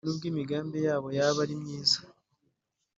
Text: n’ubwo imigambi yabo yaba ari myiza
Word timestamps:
n’ubwo 0.03 0.25
imigambi 0.31 0.77
yabo 0.87 1.07
yaba 1.17 1.39
ari 1.45 1.55
myiza 1.61 1.99